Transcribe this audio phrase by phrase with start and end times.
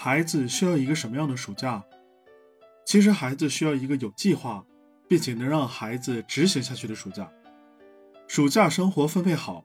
[0.00, 1.84] 孩子需要一个什么样的暑假？
[2.86, 4.64] 其实，孩子需要一个有计划，
[5.08, 7.28] 并且能让孩子执行下去的暑假。
[8.28, 9.64] 暑假生活分配好，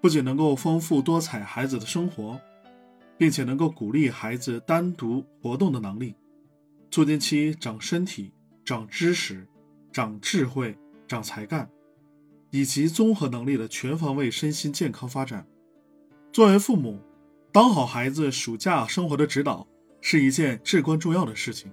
[0.00, 2.40] 不仅能够丰富多彩孩子的生活，
[3.18, 6.14] 并且能够鼓励孩子单独活动的能力，
[6.90, 8.32] 促进其长身体、
[8.64, 9.46] 长知识、
[9.92, 10.74] 长智慧、
[11.06, 11.68] 长才干，
[12.48, 15.46] 以及综合能力的全方位身心健康发展。
[16.32, 16.98] 作为父母，
[17.50, 19.66] 当好孩子暑假生活的指导
[20.02, 21.72] 是一件至关重要的事情。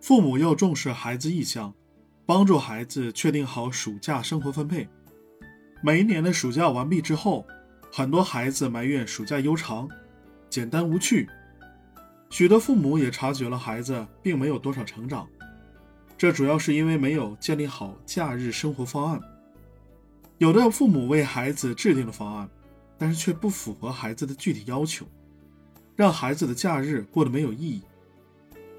[0.00, 1.72] 父母要重视孩子意向，
[2.24, 4.88] 帮助孩子确定好暑假生活分配。
[5.82, 7.46] 每一年的暑假完毕之后，
[7.92, 9.88] 很多孩子埋怨暑假悠长、
[10.48, 11.28] 简单无趣。
[12.30, 15.28] 许多父母也察觉了孩子并没有多少成长，
[16.16, 19.20] 这主要是因为没有建立好假日生活方案。
[20.38, 22.48] 有的父母为孩子制定了方案，
[23.02, 25.04] 但是却不符合孩子的具体要求，
[25.96, 27.82] 让孩子的假日过得没有意义。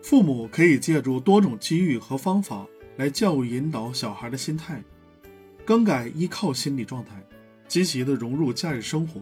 [0.02, 4.81] 父母可以借助多种机遇和方法来教育引导小孩的心态，
[5.66, 7.22] 更改依靠心理状态，
[7.67, 9.20] 积极的融入假日生活，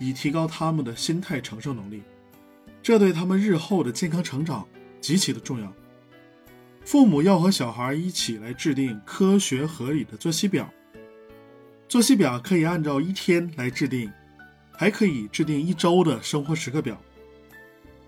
[0.00, 2.02] 以提高他们的心态承受能力。
[2.82, 4.66] 这对他们日后的健康成长
[5.00, 5.72] 极其的重要。
[6.84, 10.68] 父母要和小孩一起来制定科学合理的作息表。
[11.86, 14.10] 作息表可以按照一天来制定，
[14.82, 17.00] 还可以制定一周的生活时刻表。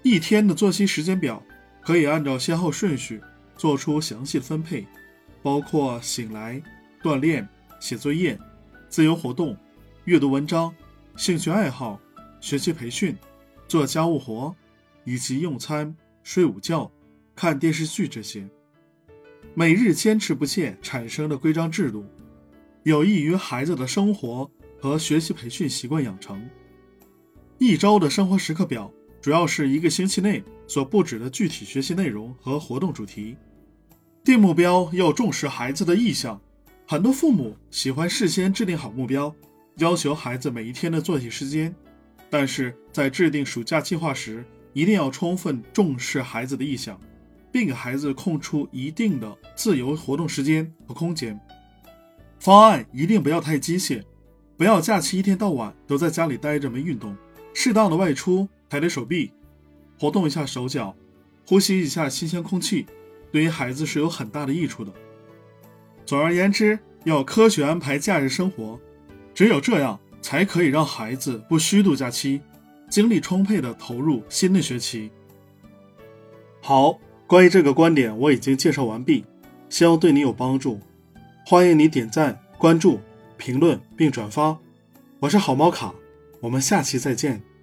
[0.03, 1.41] 一天的作息时间表。
[1.81, 3.21] 可以按照先后顺序
[3.57, 4.85] 做出详细的分配，
[5.41, 6.61] 包括醒来、
[7.01, 7.47] 锻炼、
[7.79, 8.37] 写作业、
[8.89, 9.57] 自由活动、
[10.07, 10.75] 阅读文章、
[11.15, 12.01] 兴趣爱好、
[12.41, 13.15] 学习培训、
[13.69, 14.57] 做家务活，
[15.05, 16.91] 以及用餐、睡午觉、
[17.37, 18.49] 看电视剧这些。
[19.55, 22.05] 每日坚持不懈产生的规章制度，
[22.83, 26.43] 有益于孩子的生活和学习培训习惯养成。
[27.59, 28.91] 一周的生活时刻表。
[29.21, 33.35] 主要是一个星期内所布置的具体学习内容和活动主题。
[34.23, 36.39] 定目标要重视孩子的意向，
[36.87, 39.35] 很多父母喜欢事先制定好目标，
[39.79, 41.75] 要求孩子每一天的作息时间。
[42.29, 47.01] 但是在制定暑假计划时，一定要充分重视孩子的意向，
[47.51, 51.41] 并给孩子空出一定的自由活动时间和空间。
[52.39, 54.03] 方案一定不要太机械，
[54.59, 57.17] 不要假期一天到晚都在家里待着没运动，
[57.55, 58.47] 适当的外出。
[58.67, 59.31] 抬抬手臂，
[60.01, 60.97] 活动一下手脚，
[61.47, 62.87] 呼吸一下新鲜空气，
[63.31, 64.93] 对于孩子是有很大的益处的。
[66.05, 68.81] 总而言之，要科学安排假日生活，
[69.33, 72.41] 只有这样才可以让孩子不虚度假期，
[72.91, 75.13] 精力充沛的投入新的学期。
[76.61, 76.99] 好，
[77.29, 79.25] 关于这个观点我已经介绍完毕，
[79.69, 80.81] 希望对你有帮助。
[81.47, 82.99] 欢迎你点赞、关注、
[83.37, 84.59] 评论并转发。
[85.21, 85.95] 我是好猫卡，
[86.45, 87.54] 我们下期再见。